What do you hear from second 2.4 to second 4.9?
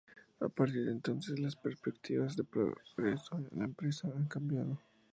progreso en la empresa han cambiado.